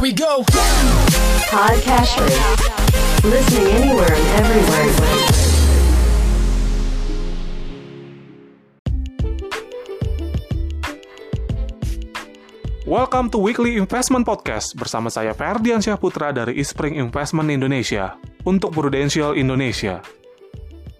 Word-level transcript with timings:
Here 0.00 0.08
we 0.08 0.16
go. 0.16 0.40
Podcast 1.52 2.16
Listening 3.20 3.68
anywhere 3.68 4.08
and 4.08 4.26
everywhere. 4.40 4.88
Welcome 12.88 13.28
to 13.28 13.44
Weekly 13.44 13.76
Investment 13.76 14.24
Podcast 14.24 14.72
bersama 14.72 15.12
saya 15.12 15.36
Ferdian 15.36 15.84
Syahputra 15.84 16.32
dari 16.32 16.56
Ispring 16.56 16.96
Investment 16.96 17.52
Indonesia 17.52 18.16
untuk 18.48 18.72
Prudential 18.72 19.36
Indonesia. 19.36 20.00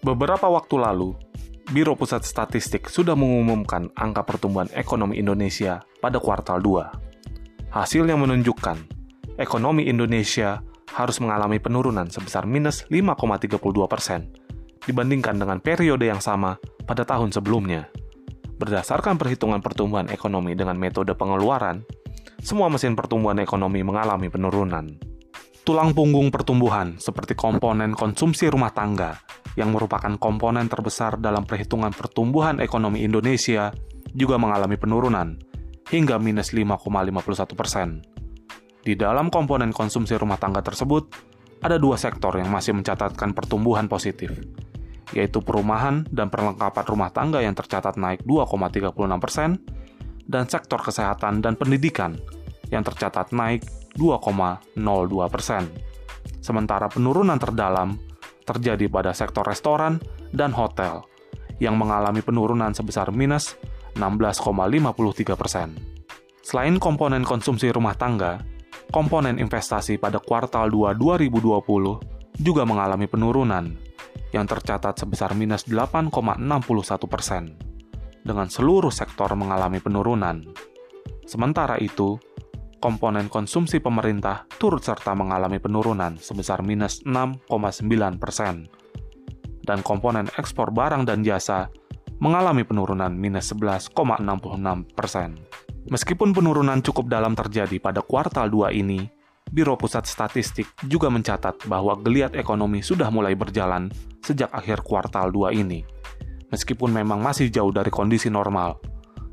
Beberapa 0.04 0.44
waktu 0.44 0.76
lalu, 0.76 1.16
Biro 1.72 1.96
Pusat 1.96 2.28
Statistik 2.28 2.92
sudah 2.92 3.16
mengumumkan 3.16 3.88
angka 3.96 4.28
pertumbuhan 4.28 4.68
ekonomi 4.76 5.16
Indonesia 5.16 5.80
pada 6.04 6.20
kuartal 6.20 6.60
2. 6.60 7.08
Hasil 7.70 8.02
yang 8.02 8.26
menunjukkan 8.26 8.89
ekonomi 9.40 9.88
Indonesia 9.88 10.60
harus 10.92 11.16
mengalami 11.16 11.56
penurunan 11.56 12.12
sebesar 12.12 12.44
minus 12.44 12.84
5,32 12.92 13.56
persen 13.88 14.28
dibandingkan 14.84 15.40
dengan 15.40 15.58
periode 15.64 16.04
yang 16.04 16.20
sama 16.20 16.60
pada 16.84 17.08
tahun 17.08 17.32
sebelumnya. 17.32 17.88
Berdasarkan 18.60 19.16
perhitungan 19.16 19.64
pertumbuhan 19.64 20.12
ekonomi 20.12 20.52
dengan 20.52 20.76
metode 20.76 21.16
pengeluaran, 21.16 21.80
semua 22.44 22.68
mesin 22.68 22.92
pertumbuhan 22.92 23.40
ekonomi 23.40 23.80
mengalami 23.80 24.28
penurunan. 24.28 25.00
Tulang 25.64 25.96
punggung 25.96 26.28
pertumbuhan 26.28 27.00
seperti 27.00 27.32
komponen 27.32 27.96
konsumsi 27.96 28.52
rumah 28.52 28.72
tangga 28.76 29.16
yang 29.56 29.72
merupakan 29.72 30.12
komponen 30.20 30.68
terbesar 30.68 31.16
dalam 31.16 31.48
perhitungan 31.48 31.92
pertumbuhan 31.96 32.60
ekonomi 32.60 33.04
Indonesia 33.04 33.72
juga 34.12 34.36
mengalami 34.36 34.76
penurunan 34.76 35.40
hingga 35.88 36.20
minus 36.20 36.52
5,51 36.52 37.56
persen. 37.56 38.19
Di 38.80 38.96
dalam 38.96 39.28
komponen 39.28 39.76
konsumsi 39.76 40.16
rumah 40.16 40.40
tangga 40.40 40.64
tersebut, 40.64 41.12
ada 41.60 41.76
dua 41.76 42.00
sektor 42.00 42.32
yang 42.40 42.48
masih 42.48 42.72
mencatatkan 42.72 43.36
pertumbuhan 43.36 43.84
positif, 43.92 44.32
yaitu 45.12 45.44
perumahan 45.44 46.08
dan 46.08 46.32
perlengkapan 46.32 46.84
rumah 46.88 47.12
tangga 47.12 47.44
yang 47.44 47.52
tercatat 47.52 48.00
naik 48.00 48.24
2,36 48.24 48.96
persen, 49.20 49.60
dan 50.24 50.48
sektor 50.48 50.80
kesehatan 50.80 51.44
dan 51.44 51.60
pendidikan 51.60 52.16
yang 52.72 52.80
tercatat 52.80 53.34
naik 53.36 53.66
2,02 54.00 54.72
persen. 55.28 55.68
Sementara 56.40 56.88
penurunan 56.88 57.36
terdalam 57.36 58.00
terjadi 58.48 58.88
pada 58.88 59.12
sektor 59.12 59.44
restoran 59.44 60.00
dan 60.32 60.56
hotel 60.56 61.04
yang 61.60 61.76
mengalami 61.76 62.24
penurunan 62.24 62.72
sebesar 62.72 63.12
minus 63.12 63.60
16,53 64.00 65.36
persen. 65.36 65.76
Selain 66.40 66.80
komponen 66.80 67.20
konsumsi 67.20 67.68
rumah 67.68 67.92
tangga, 67.92 68.40
komponen 68.90 69.38
investasi 69.38 69.96
pada 69.96 70.18
kuartal 70.18 70.68
2 70.68 70.98
2020 70.98 72.42
juga 72.42 72.62
mengalami 72.66 73.06
penurunan 73.06 73.70
yang 74.30 74.46
tercatat 74.46 74.98
sebesar 74.98 75.34
minus 75.34 75.66
8,61 75.66 77.10
persen, 77.10 77.54
dengan 78.22 78.46
seluruh 78.46 78.94
sektor 78.94 79.30
mengalami 79.34 79.82
penurunan. 79.82 80.42
Sementara 81.26 81.78
itu, 81.82 82.18
komponen 82.78 83.26
konsumsi 83.26 83.82
pemerintah 83.82 84.46
turut 84.58 84.82
serta 84.82 85.14
mengalami 85.14 85.58
penurunan 85.58 86.18
sebesar 86.18 86.62
minus 86.62 87.02
6,9 87.06 88.22
persen, 88.22 88.70
dan 89.66 89.82
komponen 89.82 90.30
ekspor 90.38 90.70
barang 90.70 91.06
dan 91.06 91.26
jasa 91.26 91.70
mengalami 92.22 92.62
penurunan 92.62 93.10
minus 93.14 93.50
11,66 93.54 94.26
persen. 94.94 95.49
Meskipun 95.90 96.30
penurunan 96.30 96.78
cukup 96.86 97.10
dalam 97.10 97.34
terjadi 97.34 97.82
pada 97.82 97.98
kuartal 97.98 98.46
2 98.46 98.78
ini, 98.78 99.10
Biro 99.50 99.74
Pusat 99.74 100.06
Statistik 100.06 100.70
juga 100.86 101.10
mencatat 101.10 101.66
bahwa 101.66 101.98
geliat 101.98 102.38
ekonomi 102.38 102.78
sudah 102.78 103.10
mulai 103.10 103.34
berjalan 103.34 103.90
sejak 104.22 104.54
akhir 104.54 104.86
kuartal 104.86 105.34
2 105.34 105.50
ini, 105.50 105.82
meskipun 106.54 106.94
memang 106.94 107.18
masih 107.18 107.50
jauh 107.50 107.74
dari 107.74 107.90
kondisi 107.90 108.30
normal, 108.30 108.78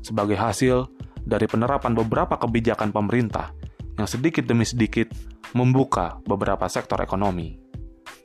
sebagai 0.02 0.34
hasil 0.34 0.90
dari 1.22 1.46
penerapan 1.46 1.94
beberapa 1.94 2.34
kebijakan 2.34 2.90
pemerintah 2.90 3.54
yang 3.94 4.10
sedikit 4.10 4.42
demi 4.42 4.66
sedikit 4.66 5.14
membuka 5.54 6.18
beberapa 6.26 6.66
sektor 6.66 6.98
ekonomi. 6.98 7.54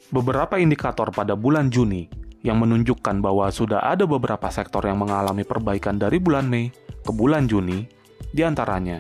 Beberapa 0.10 0.58
indikator 0.58 1.14
pada 1.14 1.38
bulan 1.38 1.70
Juni 1.70 2.10
yang 2.42 2.58
menunjukkan 2.58 3.22
bahwa 3.22 3.54
sudah 3.54 3.86
ada 3.86 4.10
beberapa 4.10 4.50
sektor 4.50 4.82
yang 4.90 4.98
mengalami 4.98 5.46
perbaikan 5.46 6.02
dari 6.02 6.18
bulan 6.18 6.50
Mei 6.50 6.74
ke 7.06 7.12
bulan 7.14 7.46
Juni, 7.46 8.02
di 8.34 8.42
antaranya 8.42 8.98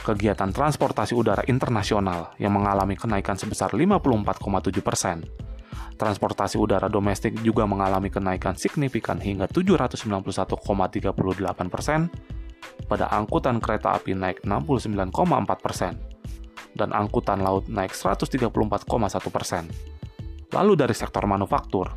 kegiatan 0.00 0.48
transportasi 0.48 1.12
udara 1.12 1.44
internasional 1.44 2.32
yang 2.40 2.56
mengalami 2.56 2.96
kenaikan 2.96 3.36
sebesar 3.36 3.76
54,7 3.76 4.80
persen. 4.80 5.20
Transportasi 6.00 6.56
udara 6.56 6.88
domestik 6.88 7.36
juga 7.44 7.68
mengalami 7.68 8.08
kenaikan 8.08 8.56
signifikan 8.56 9.20
hingga 9.20 9.44
791,38 9.52 10.64
persen, 11.68 12.08
pada 12.88 13.12
angkutan 13.12 13.60
kereta 13.60 13.92
api 14.00 14.16
naik 14.16 14.40
69,4 14.48 15.12
persen, 15.60 16.00
dan 16.72 16.96
angkutan 16.96 17.44
laut 17.44 17.68
naik 17.68 17.92
134,1 17.92 18.48
persen. 19.28 19.68
Lalu 20.56 20.72
dari 20.72 20.96
sektor 20.96 21.28
manufaktur, 21.28 21.92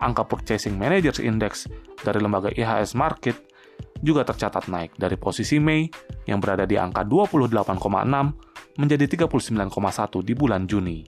angka 0.00 0.24
Purchasing 0.24 0.80
Managers 0.80 1.20
Index 1.20 1.68
dari 2.00 2.24
lembaga 2.24 2.48
IHS 2.48 2.96
Market 2.96 3.51
juga 4.02 4.26
tercatat 4.26 4.66
naik 4.66 4.98
dari 4.98 5.14
posisi 5.14 5.62
Mei 5.62 5.86
yang 6.26 6.42
berada 6.42 6.66
di 6.66 6.74
angka 6.74 7.06
28,6 7.06 8.82
menjadi 8.82 9.04
39,1 9.06 10.26
di 10.26 10.32
bulan 10.34 10.66
Juni. 10.66 11.06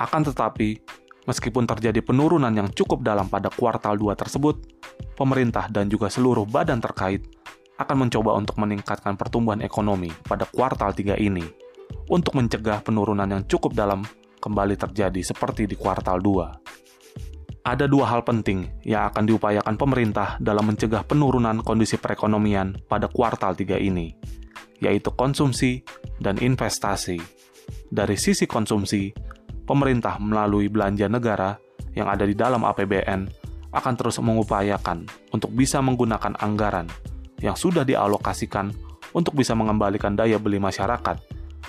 Akan 0.00 0.24
tetapi, 0.24 0.80
meskipun 1.28 1.68
terjadi 1.68 2.00
penurunan 2.00 2.50
yang 2.50 2.72
cukup 2.72 3.04
dalam 3.04 3.28
pada 3.28 3.52
kuartal 3.52 4.00
2 4.00 4.16
tersebut, 4.16 4.56
pemerintah 5.14 5.68
dan 5.68 5.92
juga 5.92 6.08
seluruh 6.08 6.48
badan 6.48 6.80
terkait 6.80 7.28
akan 7.80 8.08
mencoba 8.08 8.36
untuk 8.36 8.56
meningkatkan 8.60 9.16
pertumbuhan 9.16 9.60
ekonomi 9.64 10.12
pada 10.24 10.44
kuartal 10.48 10.92
3 10.92 11.16
ini 11.20 11.44
untuk 12.12 12.36
mencegah 12.36 12.84
penurunan 12.84 13.28
yang 13.28 13.44
cukup 13.48 13.72
dalam 13.72 14.04
kembali 14.40 14.76
terjadi 14.76 15.20
seperti 15.20 15.68
di 15.68 15.76
kuartal 15.76 16.20
2 16.20 16.89
ada 17.60 17.84
dua 17.84 18.08
hal 18.08 18.24
penting 18.24 18.68
yang 18.88 19.12
akan 19.12 19.28
diupayakan 19.28 19.76
pemerintah 19.76 20.40
dalam 20.40 20.72
mencegah 20.72 21.04
penurunan 21.04 21.60
kondisi 21.60 22.00
perekonomian 22.00 22.80
pada 22.88 23.06
kuartal 23.12 23.52
3 23.52 23.76
ini, 23.76 24.16
yaitu 24.80 25.12
konsumsi 25.12 25.84
dan 26.16 26.40
investasi. 26.40 27.20
Dari 27.90 28.16
sisi 28.16 28.48
konsumsi, 28.48 29.12
pemerintah 29.68 30.16
melalui 30.18 30.72
belanja 30.72 31.06
negara 31.06 31.54
yang 31.92 32.08
ada 32.08 32.24
di 32.24 32.34
dalam 32.34 32.64
APBN 32.64 33.28
akan 33.70 33.94
terus 33.94 34.18
mengupayakan 34.18 35.06
untuk 35.30 35.54
bisa 35.54 35.78
menggunakan 35.78 36.34
anggaran 36.42 36.90
yang 37.38 37.54
sudah 37.54 37.86
dialokasikan 37.86 38.72
untuk 39.14 39.38
bisa 39.38 39.54
mengembalikan 39.54 40.14
daya 40.14 40.38
beli 40.38 40.58
masyarakat 40.58 41.16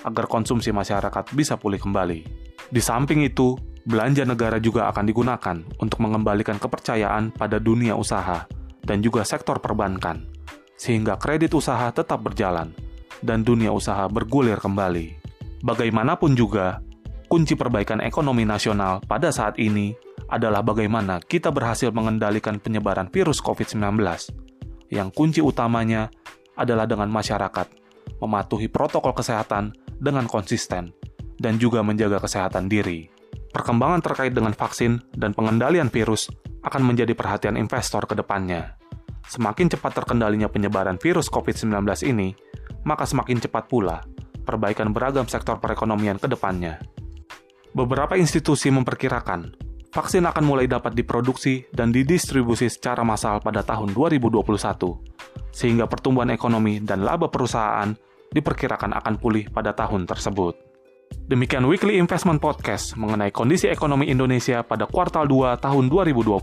agar 0.02 0.24
konsumsi 0.26 0.74
masyarakat 0.74 1.30
bisa 1.34 1.54
pulih 1.54 1.78
kembali. 1.78 2.26
Di 2.72 2.80
samping 2.82 3.22
itu, 3.22 3.54
belanja 3.82 4.22
negara 4.22 4.62
juga 4.62 4.86
akan 4.90 5.04
digunakan 5.06 5.56
untuk 5.82 5.98
mengembalikan 5.98 6.58
kepercayaan 6.58 7.34
pada 7.34 7.58
dunia 7.58 7.98
usaha 7.98 8.46
dan 8.82 9.02
juga 9.02 9.26
sektor 9.26 9.58
perbankan, 9.58 10.26
sehingga 10.78 11.18
kredit 11.18 11.54
usaha 11.54 11.90
tetap 11.90 12.22
berjalan 12.22 12.70
dan 13.22 13.42
dunia 13.46 13.70
usaha 13.74 14.06
bergulir 14.06 14.58
kembali. 14.58 15.18
Bagaimanapun 15.62 16.34
juga, 16.34 16.82
kunci 17.30 17.54
perbaikan 17.54 18.02
ekonomi 18.02 18.42
nasional 18.42 18.98
pada 19.06 19.30
saat 19.30 19.58
ini 19.62 19.94
adalah 20.26 20.62
bagaimana 20.62 21.22
kita 21.22 21.54
berhasil 21.54 21.94
mengendalikan 21.94 22.58
penyebaran 22.58 23.06
virus 23.10 23.38
COVID-19, 23.38 23.98
yang 24.90 25.14
kunci 25.14 25.38
utamanya 25.38 26.10
adalah 26.58 26.86
dengan 26.86 27.10
masyarakat 27.10 27.66
mematuhi 28.18 28.70
protokol 28.70 29.14
kesehatan 29.14 29.74
dengan 29.98 30.26
konsisten 30.26 30.94
dan 31.38 31.58
juga 31.58 31.82
menjaga 31.82 32.22
kesehatan 32.22 32.66
diri 32.70 33.21
perkembangan 33.52 34.00
terkait 34.00 34.32
dengan 34.32 34.56
vaksin 34.56 34.98
dan 35.12 35.36
pengendalian 35.36 35.92
virus 35.92 36.32
akan 36.64 36.82
menjadi 36.82 37.12
perhatian 37.12 37.60
investor 37.60 38.08
ke 38.08 38.16
depannya. 38.16 38.80
Semakin 39.28 39.70
cepat 39.70 40.02
terkendalinya 40.02 40.50
penyebaran 40.50 40.98
virus 40.98 41.30
COVID-19 41.30 41.84
ini, 42.08 42.34
maka 42.82 43.06
semakin 43.06 43.38
cepat 43.38 43.70
pula 43.70 44.02
perbaikan 44.42 44.90
beragam 44.90 45.28
sektor 45.30 45.62
perekonomian 45.62 46.18
ke 46.18 46.26
depannya. 46.26 46.82
Beberapa 47.72 48.18
institusi 48.18 48.68
memperkirakan 48.68 49.54
vaksin 49.92 50.24
akan 50.24 50.44
mulai 50.44 50.66
dapat 50.66 50.96
diproduksi 50.96 51.68
dan 51.70 51.92
didistribusi 51.92 52.66
secara 52.72 53.04
massal 53.04 53.38
pada 53.44 53.60
tahun 53.60 53.92
2021, 53.92 54.42
sehingga 55.52 55.84
pertumbuhan 55.84 56.32
ekonomi 56.32 56.80
dan 56.80 57.04
laba 57.04 57.28
perusahaan 57.28 57.92
diperkirakan 58.32 58.96
akan 58.96 59.14
pulih 59.20 59.52
pada 59.52 59.76
tahun 59.76 60.08
tersebut. 60.08 60.71
Demikian 61.30 61.62
Weekly 61.70 62.02
Investment 62.02 62.42
Podcast 62.42 62.98
mengenai 62.98 63.30
kondisi 63.30 63.70
ekonomi 63.70 64.10
Indonesia 64.10 64.66
pada 64.66 64.90
kuartal 64.90 65.30
2 65.30 65.54
tahun 65.62 65.86
2020. 65.86 66.42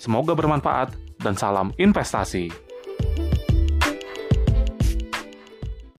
Semoga 0.00 0.32
bermanfaat 0.32 0.96
dan 1.20 1.36
salam 1.36 1.76
investasi. 1.76 2.67